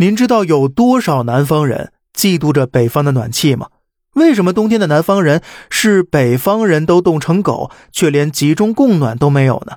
[0.00, 3.68] 您知道有多少南方人嫉妒着北方的暖气吗？
[4.14, 9.76] 为什么冬天的南方人是北方人都冻成狗，却连集中供暖都没有呢？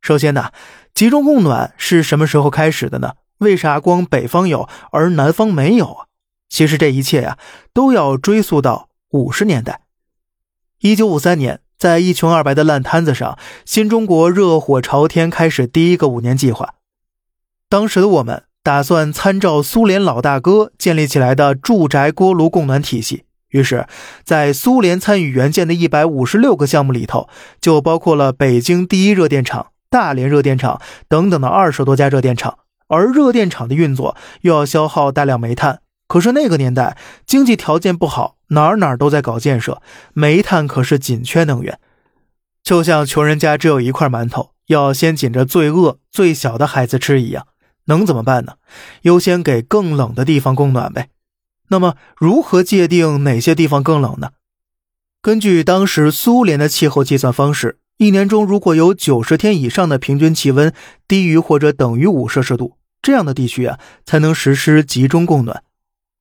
[0.00, 0.52] 首先呢，
[0.94, 3.12] 集中供暖是什么时候开始的呢？
[3.40, 6.06] 为啥光北方有而南方没有啊？
[6.48, 7.36] 其实这一切呀，
[7.74, 9.82] 都要追溯到五十年代。
[10.80, 16.76] 一九五三年，在一穷二白的烂摊子上，新中国热火朝天，开始第一个五年计划。
[17.68, 23.24] 当时的我们打算参照苏联老大哥建立起来的住宅锅炉供暖体系。
[23.50, 23.86] 于是，
[24.24, 27.28] 在苏联参与援建的一百五十六个项目里头，
[27.60, 32.58] 就包括了北京第一热电厂、大连热电厂等等的二十多家热电厂。
[32.88, 35.80] 而热电厂的运作又要消耗大量煤炭。
[36.06, 39.82] 可是那个年代经济条件不好，哪哪都在搞建设，
[40.12, 41.78] 煤炭可是紧缺能源。
[42.62, 47.46] 就像穷人家只有一块馒头，要先紧着最饿、最小的孩子吃一样，
[47.86, 48.54] 能怎么办呢？
[49.02, 51.08] 优先给更冷的地方供暖呗。
[51.68, 54.30] 那么，如何界定哪些地方更冷呢？
[55.20, 60.72] 根据当时苏联的气候计算方式，一年中如果有九十天以上的平均气温
[61.06, 65.62] 低于或者等于五摄氏度，这样的地区啊，才能实施集中供暖。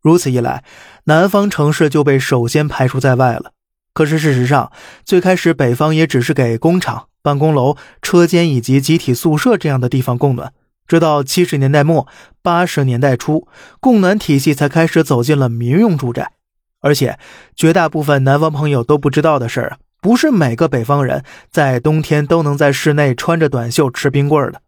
[0.01, 0.63] 如此一来，
[1.05, 3.51] 南方城市就被首先排除在外了。
[3.93, 4.71] 可是事实上，
[5.03, 10.53] 最开始北方也只是给工厂、办公楼、车间以及集体宿舍这样的地方供暖。
[10.91, 12.05] 直到七十年代末、
[12.41, 13.47] 八十年代初，
[13.79, 16.33] 供暖体系才开始走进了民用住宅。
[16.81, 17.17] 而且，
[17.55, 24.61] 绝大部分南方朋友都不知道的是啊，不是每个北方人在冬天都能在室内穿着短袖吃冰棍的。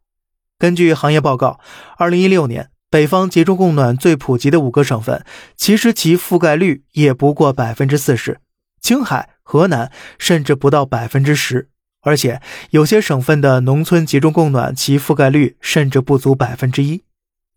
[0.58, 1.60] 根据行业报告，
[1.98, 5.26] 二零一六年北方集中供暖最普及的五个省份，
[5.58, 8.40] 其实其覆盖率也不过百分之四十，
[8.80, 11.68] 青海、河南甚至不到百分之十。
[12.04, 17.04] 而且有些省份的农村集中供暖，其覆盖率甚至不足百分之一。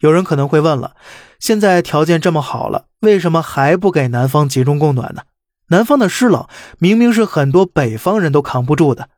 [0.00, 0.94] 有人可能会问了：
[1.38, 5.22] 现在条件这么好了，为什么还不给南方集中供暖呢？
[5.68, 6.46] 南方的湿冷
[6.78, 9.08] 明明是很多北方人都扛不住的。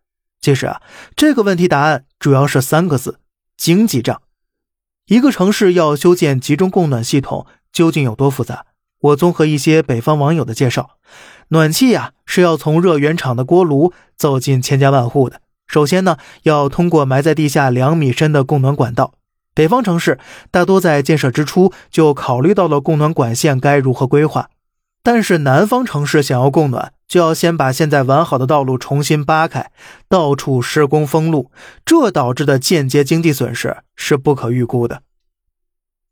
[0.41, 0.81] 其实啊，
[1.15, 3.19] 这个问题答案主要是三个字：
[3.57, 4.23] 经济账。
[5.07, 8.65] 一个城市要修建集中供暖系统，究竟有多复杂？
[9.01, 10.91] 我综合一些北方网友的介绍，
[11.49, 15.41] 暖气呀是要从热源厂的锅炉走进千家万户的。
[15.67, 19.13] 首先呢，要通过埋在地下两米深的供暖管道。
[19.55, 20.19] 北方城市
[20.51, 24.51] 大多在建设之初就考虑到了供暖管线该如何规划，
[25.03, 29.71] 但是南方城市想要供暖，就要先把现在完好的道路重新扒开，
[30.09, 31.51] 到处施工封路，
[31.85, 35.03] 这导致的间接经济损失是不可预估的。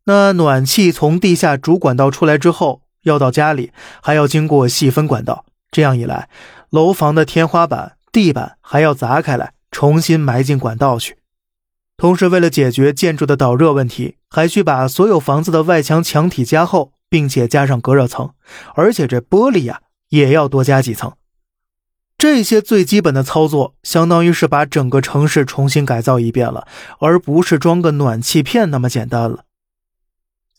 [0.08, 5.44] 那暖气从地下主管道出来之后，要到家里，还要经过细分管道。
[5.72, 6.28] 这样一来，
[6.70, 11.16] 楼房的天花板、地板还要砸开来，重新埋进管道去。
[11.96, 18.30] 同时，为了解决建筑的导热问题，还需把所有房子的外墙墙体加厚，并且加上隔热层，
[18.76, 19.80] 而且这玻璃呀
[20.10, 21.12] 也要多加几层。
[22.16, 26.68] 这些最基本的操作，相当于是把整个城市重新改造一遍了，
[27.00, 29.40] 而不是装个暖气片那么简单了。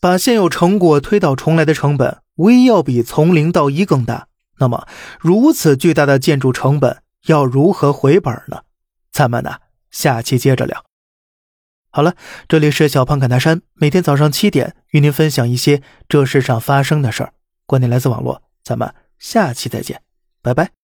[0.00, 4.28] 把现有成果推倒重来的成本，无疑要比从零到一更大。
[4.58, 4.86] 那么，
[5.20, 8.62] 如此巨大的建筑成本要如何回本呢？
[9.12, 9.56] 咱们呢，
[9.90, 10.84] 下期接着聊。
[11.90, 12.14] 好了，
[12.48, 17.32] 这里是小胖侃大山，每天早上七点与您分享一些这世上发生的事儿。
[17.66, 20.02] 观点来自网络，咱们下期再见，
[20.42, 20.77] 拜拜。